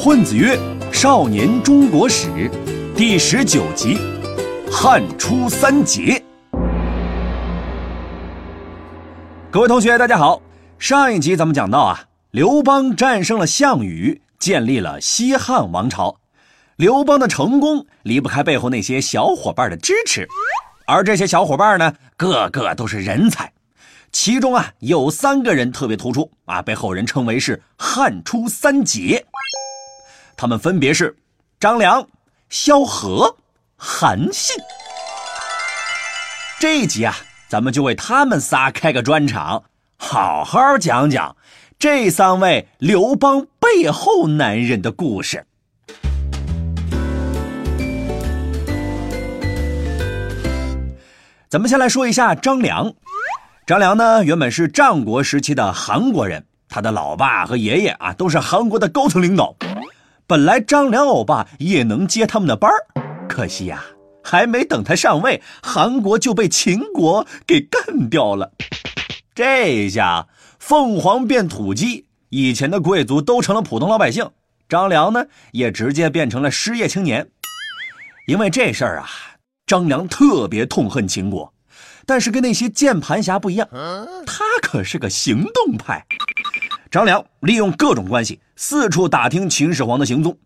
[0.00, 0.56] 混子曰
[0.92, 2.28] 少年中国史》
[2.94, 3.96] 第十九集
[4.70, 6.22] 《汉初三杰》。
[9.50, 10.40] 各位同学，大家好。
[10.78, 16.14] 上一集咱们讲到啊，刘邦战胜了项羽，建立了西汉王朝。
[16.76, 20.28] 刘邦的成功离不开背后那些小伙伴的支持，
[20.86, 23.52] 而这些小伙伴呢，个个都是人才。
[24.12, 29.26] 其中啊，有三个人特别突出啊，被后人称为是汉初三杰。
[30.40, 31.16] 他们分别是
[31.58, 32.06] 张良、
[32.48, 33.36] 萧何、
[33.76, 34.56] 韩信。
[36.60, 37.16] 这一集啊，
[37.48, 39.64] 咱们就为他们仨开个专场，
[39.96, 41.34] 好好讲讲
[41.76, 45.44] 这三位刘邦背后男人的故事。
[51.48, 52.94] 咱们先来说一下张良。
[53.66, 59.56] 张良呢，原本是战国时期的韩国人，他的老爸和爷爷啊，都是韩国的高层领导。
[60.28, 63.82] 本来张良欧巴也能接他们的班儿，可惜呀，
[64.22, 68.52] 还没等他上位，韩国就被秦国给干掉了。
[69.34, 74.30] 这下凤凰变土鸡，以前的贵族都成了普通老百姓，
[74.68, 77.26] 张良呢也直接变成了失业青年。
[78.26, 79.08] 因为这事儿啊，
[79.66, 81.54] 张良特别痛恨秦国，
[82.04, 83.66] 但是跟那些键盘侠不一样，
[84.26, 86.04] 他可是个行动派。
[86.90, 90.38] 张良利用各种关系，四处打听秦始皇的行踪，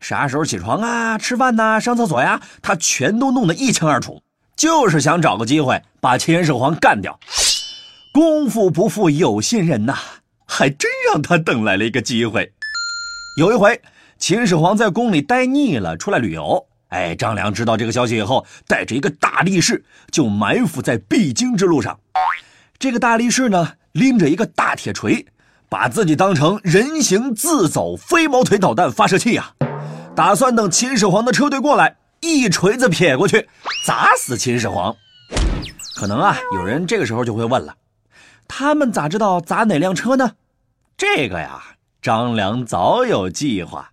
[0.00, 4.22] 啥时候起床啊、吃饭呐、上厕所呀，他全都弄得一清二楚，
[4.54, 7.18] 就是想找个机会把秦始皇干掉。
[8.12, 9.96] 功夫不负有心人呐，
[10.46, 12.52] 还真让他等来了一个机会。
[13.38, 13.80] 有一回，
[14.18, 16.66] 秦始皇在宫里待腻了，出来旅游。
[16.88, 21.98] 哎，张良知道这个消息以后，带着一个大力士就埋伏在必经之路上。
[22.78, 25.26] 这个大力士呢，拎着一个大铁锤。
[25.68, 29.52] 把自己当成人形自走飞毛腿导弹发射器呀，
[30.14, 33.48] 打算等秦始皇的车队过来，一锤子撇过去，
[33.84, 34.94] 砸死秦始皇。
[35.96, 37.74] 可能啊，有人这个时候就会问了，
[38.46, 40.32] 他们咋知道砸哪辆车呢？
[40.96, 41.62] 这个呀，
[42.00, 43.90] 张良早有计划。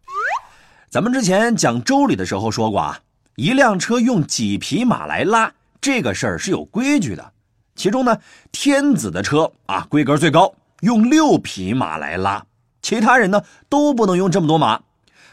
[0.90, 3.00] 咱们之前讲周礼的时候说过啊，
[3.36, 5.52] 一辆车用几匹马来拉，
[5.82, 7.32] 这个事儿是有规矩的。
[7.76, 8.16] 其中呢，
[8.52, 10.54] 天子的车啊，规格最高。
[10.84, 12.44] 用六匹马来拉，
[12.82, 14.82] 其他人呢都不能用这么多马，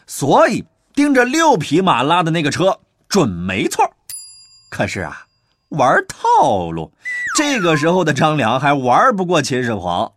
[0.07, 2.79] 所以盯着六匹马拉的那个车
[3.09, 3.85] 准没错。
[4.71, 5.27] 可是啊，
[5.71, 6.93] 玩套路，
[7.37, 10.13] 这个时候的张良还玩不过秦始皇。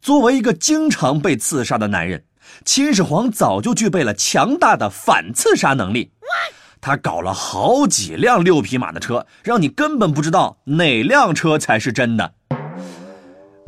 [0.00, 2.24] 作为一个经常被刺杀的男人，
[2.64, 6.10] 秦始皇早就具备了强大的反刺杀能力。
[6.80, 12.34] 他搞了好几辆六匹马的车，让你根本不知道哪辆车才是真的。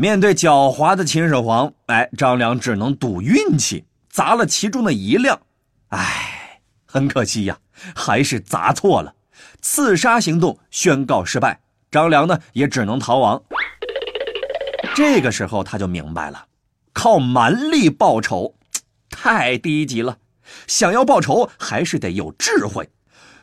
[0.00, 5.40] 面对狡猾的秦始皇，哎，张良只能赌运气，砸了其中的一辆。
[5.88, 7.58] 哎，很可惜呀，
[7.96, 9.12] 还是砸错了，
[9.60, 11.58] 刺杀行动宣告失败。
[11.90, 13.42] 张良呢，也只能逃亡。
[14.94, 16.46] 这个时候他就明白了，
[16.92, 18.54] 靠蛮力报仇
[19.10, 20.18] 太低级了，
[20.68, 22.88] 想要报仇还是得有智慧。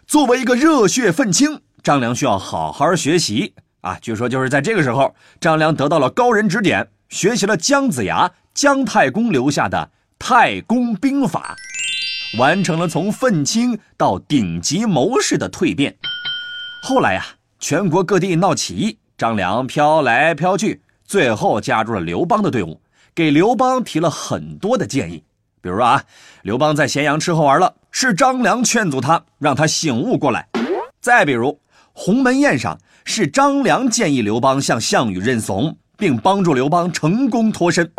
[0.07, 3.55] 作为一个热血愤青，张良需要好好学习。
[3.85, 11.56] 啊，据说就是在这个时候，张良得到了高人指点，学习了姜子牙、姜太公留下的太公兵法，
[12.40, 15.96] 完成了从愤青到顶级谋士的蜕变。
[16.81, 17.23] 后来呀，
[17.59, 22.81] 全国各地闹起义，张良飘来飘去，最后加入了刘邦的队伍，
[23.13, 25.23] 给刘邦提了很多的建议。
[25.62, 26.03] 比如啊，
[26.41, 30.47] 刘邦在咸阳吃喝玩乐，是张良劝阻他，让他醒悟过来。
[31.00, 31.59] 再比如
[31.94, 32.75] 鸿门宴上。
[33.07, 37.89] 是张良建议刘邦向项羽认怂，并帮助刘邦成功脱身。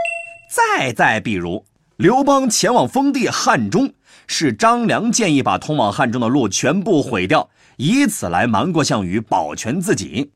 [0.51, 1.65] 再再比如，
[1.97, 3.91] 刘邦前往封地汉中，
[4.27, 10.31] 是张良建议把通往汉中的路全部毁掉，以此来瞒过项羽，保全自己。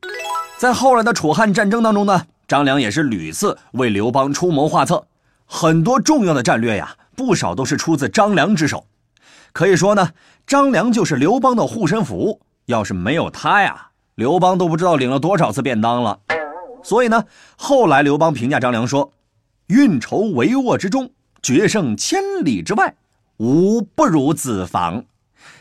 [0.57, 5.05] 在后来的楚汉战争当中呢，张良也是屡次为刘邦出谋划策，
[5.45, 8.87] 很多重要的战略呀，不少都是出自张良之手。
[9.51, 10.11] 可以说呢，
[10.47, 13.89] 张良就是刘邦的护身符，要是没有他呀。
[14.15, 16.19] 刘邦都不知道领了多少次便当了，
[16.83, 17.25] 所以呢，
[17.55, 19.11] 后来刘邦评价张良说
[19.67, 21.09] ：“运筹帷幄之中，
[21.41, 22.93] 决胜千里之外，
[23.37, 25.03] 吾不如子房。”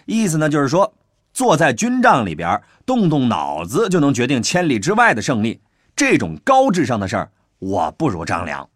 [0.05, 0.93] 意思呢，就是说，
[1.33, 5.61] 坐在军帐里边动动脑子就能决定千里之外的胜利，
[5.95, 7.31] 这种高智商的事儿，
[7.61, 8.69] 我不如张良。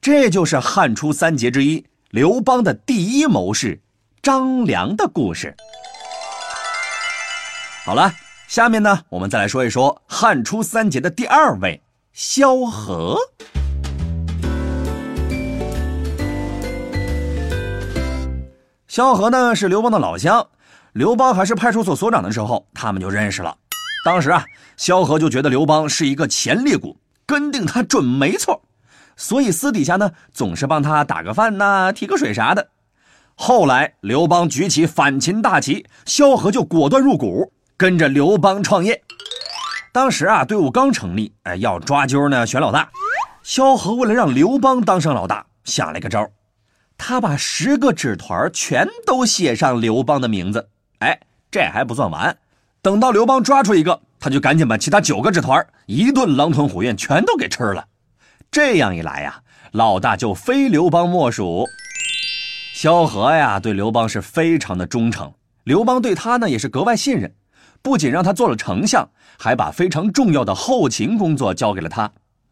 [0.00, 3.80] 这就是汉初三杰之一刘邦的第一谋士
[4.22, 5.54] 张良的故事。
[7.84, 8.10] 好了。
[8.46, 11.82] 下面呢，我们再来说一说汉初三杰的第二位
[12.12, 13.18] 萧何。
[18.86, 20.46] 萧何呢是刘邦的老乡，
[20.92, 23.56] 刘邦还是派出所所长的时候，他们就认识了。
[24.04, 24.44] 当时啊，
[24.76, 26.96] 萧何就觉得刘邦是一个潜力股，
[27.26, 28.62] 跟定他准没错，
[29.16, 32.68] 所以私底下呢总是帮他打个饭呐、提个水啥的。
[33.34, 39.02] 后来刘邦举起反秦大旗，萧何就果断入股，跟着刘邦创业。
[39.92, 42.88] 当时啊，队伍刚成立，哎，要抓阄呢，选老大。
[43.42, 46.26] 萧何为了让刘邦当上老大，想了一个招
[46.98, 50.68] 他把十个纸团全都写上刘邦的名字。
[51.00, 51.20] 哎，
[51.50, 52.36] 这还不算完，
[52.80, 57.86] 等到刘邦抓出一个，他就赶紧把其他九个纸团一顿狼吞虎咽全都给吃了。
[58.50, 61.66] 这样一来呀，老大就非刘邦莫属。
[62.72, 65.32] 萧何呀，对刘邦是非常的忠诚，
[65.64, 67.34] 刘邦对他呢也是格外信任，
[67.86, 72.10] 不仅让他做了丞相，还把非常重要的后勤工作交给了他。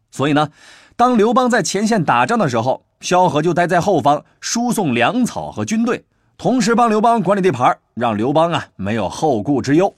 [0.09, 0.49] 所以呢，
[0.95, 6.05] 当刘邦在前线打仗的时候，萧何就待在后方输送粮草和军队，
[6.37, 9.93] 同时帮刘邦管理地盘，让刘邦啊没有后顾之忧。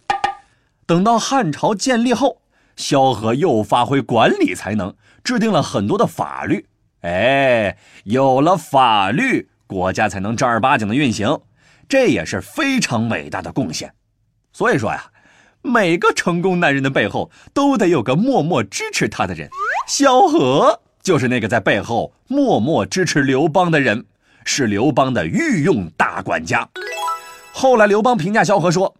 [0.87, 2.41] 等到汉朝建立后，
[2.75, 4.91] 萧何又发挥管理才能，
[5.23, 6.65] 制定了很多的法律。
[7.01, 9.47] 哎，有了法律。
[9.67, 11.39] 国家才能正儿八经的运行，
[11.87, 13.93] 这也是非常伟大的贡献。
[14.51, 15.03] 所以说呀，
[15.61, 19.49] 每个成功男人的背后都得有个默默支持他的人。
[19.87, 24.05] 萧何就是那个在背后默默支持刘邦的人，
[24.43, 26.67] 是刘邦的御用大管家。
[27.53, 28.95] 后来刘邦评价萧何说：“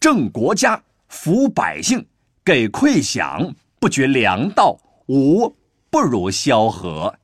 [0.00, 2.06] 正国家，抚百姓，
[2.44, 5.54] 给馈饷，不绝粮道，无
[5.90, 7.14] 不如萧何。”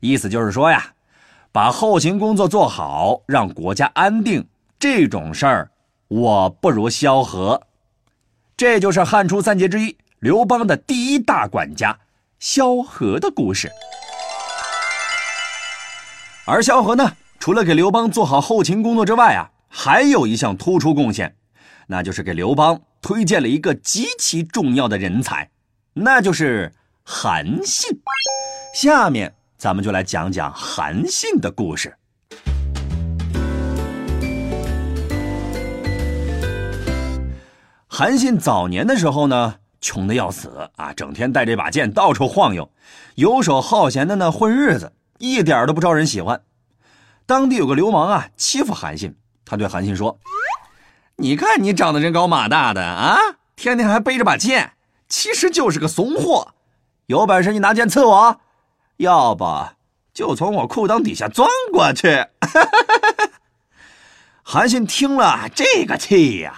[0.00, 0.90] 意思就是说呀。
[1.52, 4.44] 把后勤工作做好，让国家安定，
[4.76, 5.70] 这种事儿
[6.08, 7.62] 我不如萧何。
[8.56, 11.98] 这就是汉初三杰之一刘邦的第一大管家
[12.38, 13.70] 萧何的故事。
[16.46, 21.36] 而萧何呢，除了给刘邦做好后勤工作之外啊，还有一项突出贡献，
[21.86, 25.50] 那就是给刘邦推荐了一个极其重要的人才，
[25.94, 26.72] 那就是
[27.02, 27.90] 韩信。
[28.74, 29.34] 下面。
[29.56, 31.96] 咱们就来讲讲韩信的故事。
[37.96, 42.68] 韩信早年的时候呢，穷的要死啊，整天带这把剑到处晃悠，
[43.14, 46.42] 游手好闲的呢混日子，一点都不招人喜欢。
[47.24, 49.14] 当地有个流氓啊，欺负韩信，
[49.44, 50.18] 他对韩信说
[51.18, 53.16] ：“你看你长得人高马大的啊，
[53.54, 54.72] 天天还背着把剑，
[55.08, 56.48] 其实就是个怂货。
[57.06, 58.40] 有本事你拿剑刺我。”
[58.98, 59.68] 要不
[60.12, 62.26] 就从我裤裆底下钻过去。
[64.42, 66.54] 韩信听了这个气呀，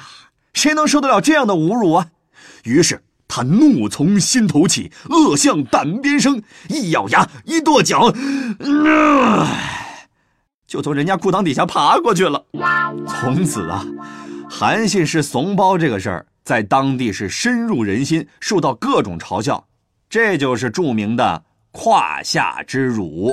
[0.56, 2.08] 谁能受得了这样的侮辱啊？
[2.64, 8.10] 于是他怒从心头起，恶向胆边生，一咬牙，一跺脚，
[10.66, 12.42] 就从人家裤裆底下爬过去了。
[13.06, 13.84] 从此啊，
[14.48, 19.62] 韩信是怂包这个事儿，在当地是深入人心，受到各种嘲笑。
[20.08, 21.44] 这就是著名的。
[21.70, 23.30] 胯下之辱。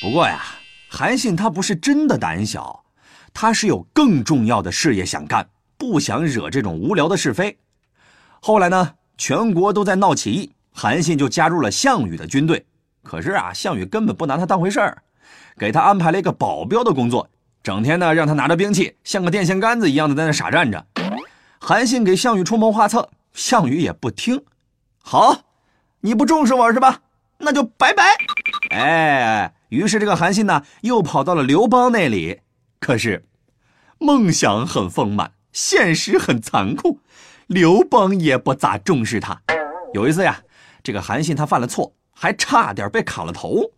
[0.00, 0.40] 不过呀，
[0.88, 2.82] 韩信他不是真的胆小，
[3.34, 5.46] 他是有更重要的事业想干，
[5.80, 7.56] 不想惹这种无聊的是非。
[8.42, 12.66] 后来呢，全国都在闹起义，韩信就加入了项羽的军队。
[13.02, 15.02] 可是啊，项羽根本不拿他当回事儿，
[15.56, 17.26] 给他安排了一个保镖的工作，
[17.62, 20.84] 整天呢让他拿着兵器，像个电线杆子一样的在那傻站着。
[21.58, 24.44] 韩信给项羽出谋划策，项羽也不听。
[25.02, 25.44] 好，
[26.00, 27.00] 你不重视我是吧？
[27.38, 28.04] 那就拜拜，
[28.68, 32.40] 哎，于是这个韩信呢，又跑到了刘邦那里。
[32.78, 33.24] 可是，
[33.98, 36.98] 梦想很丰满，现实很残酷，
[37.46, 39.40] 刘邦也不咋重视他。
[39.92, 40.40] 有一次呀，
[40.82, 43.70] 这个韩信他犯了错，还差点被砍了头。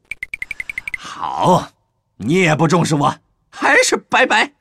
[0.98, 1.70] 好，
[2.16, 3.16] 你也不重视我，
[3.50, 4.52] 还是拜拜。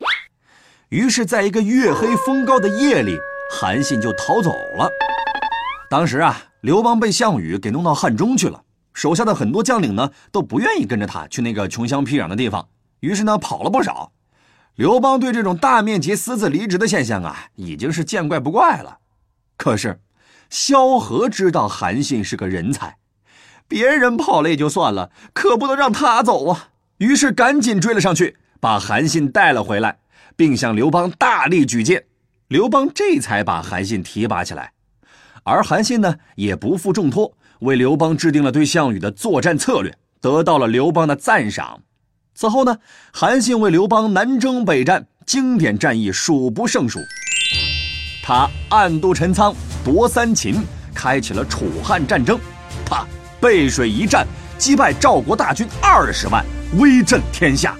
[0.90, 3.18] 于是，在一个月黑风高的夜里，
[3.52, 4.90] 韩信就逃走了。
[5.90, 8.64] 当时啊，刘邦被项羽给弄到汉中去了。
[8.94, 12.68] 手下的很多将领呢都不愿意跟着他去那个穷乡僻壤的地方，
[13.00, 14.12] 于是呢跑了不少。
[14.82, 18.98] 刘邦对这种大面积私自离职的现象啊，已经是见怪不怪了。
[19.56, 20.00] 可是，
[20.50, 22.98] 萧何知道韩信是个人才，
[23.68, 26.70] 别人跑了也就算了，可不能让他走啊。
[26.98, 30.00] 于是赶紧追了上去，把韩信带了回来，
[30.36, 32.06] 并向刘邦大力举荐。
[32.48, 34.74] 刘邦这才把韩信提拔起来，
[35.44, 37.32] 而韩信呢也不负重托。
[37.60, 41.84] 为刘邦制定了对项羽的作战策略，得到了刘邦的赞赏。
[42.34, 42.78] 此后呢，
[43.12, 47.00] 韩信为刘邦南征北战，经典战役数不胜数。
[48.24, 52.40] 他暗度陈仓，夺三秦，开启了楚汉战争。
[52.86, 53.06] 他
[53.40, 54.26] 背水一战，
[54.58, 56.44] 击败赵国大军二十万，
[56.78, 57.76] 威震天下。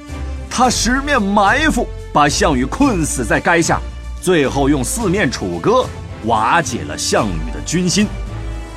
[0.50, 3.80] 他十面埋伏，把项羽困死在垓下，
[4.22, 5.86] 最后用四面楚歌
[6.26, 8.06] 瓦解了项羽的军心。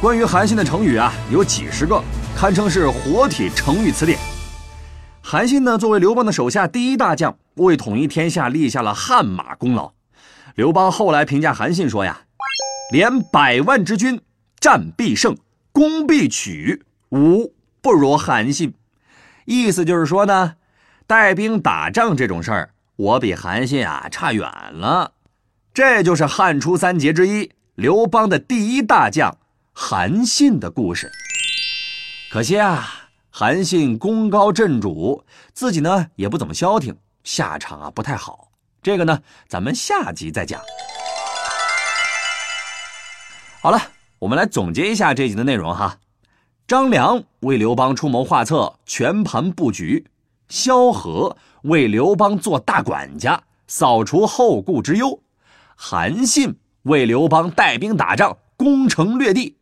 [0.01, 2.03] 关于韩信的成语啊，有几十个，
[2.37, 4.19] 堪称是活体成语词典。
[5.27, 9.95] 韩信呢，作为刘邦的手下第一大将，为统一天下立下了汗马功劳。
[10.55, 12.21] 刘邦后来评价韩信说呀
[12.93, 14.21] ：“连百万之军，
[14.61, 15.35] 战必胜，
[15.73, 18.75] 攻必取，吾不如韩信。”
[19.47, 20.57] 意思就是说呢，
[21.07, 25.13] 带兵打仗这种事儿，我比韩信啊差远了。
[25.73, 29.39] 这就是汉初三杰之一刘邦的第一大将
[29.73, 31.11] 韩信的故事。
[32.31, 33.04] 可惜啊，
[33.37, 38.53] 韩信功高震主，自己呢也不怎么消停，下场啊不太好。
[38.81, 40.61] 这个呢，咱们下集再讲。
[43.61, 43.83] 好了，
[44.21, 45.99] 我们来总结一下这集的内容哈。
[46.69, 50.05] 张良为刘邦出谋划策，全盘布局；
[50.49, 55.19] 萧何为刘邦做大管家，扫除后顾之忧；
[55.75, 59.57] 韩信为刘邦带兵打仗，攻城略地。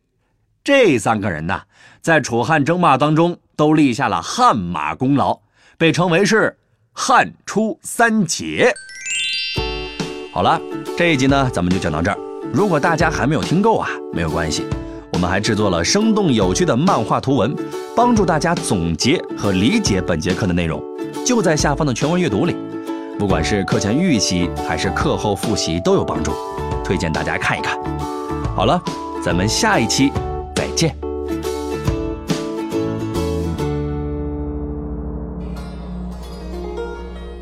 [0.63, 1.63] 这三个人呢，
[2.01, 5.39] 在楚汉争霸当中都立下了汗马功劳，
[5.77, 6.57] 被称为是
[6.91, 8.73] 汉初三杰。
[10.33, 10.59] 好了，
[10.97, 12.17] 这一集呢，咱们就讲到这儿。
[12.51, 14.65] 如果大家还没有听够啊，没有关系。
[15.11, 17.55] 我们还制作了生动有趣的漫画图文，
[17.95, 20.83] 帮助大家总结和理解本节课的内容，
[21.23, 22.55] 就在下方的全文阅读里。
[23.19, 26.31] 不管是课前预习还是课后复习都有帮助，
[26.83, 27.77] 推荐大家看一看。
[28.55, 28.81] 好了，
[29.23, 30.11] 咱们下一期
[30.55, 31.12] 再见。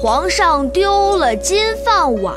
[0.00, 2.32] 皇上丢了金饭碗。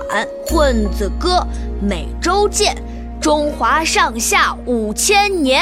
[0.47, 1.45] 混子哥，
[1.79, 2.75] 每周见，
[3.21, 5.61] 中华上下五千年。